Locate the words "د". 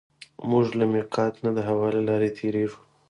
1.57-1.59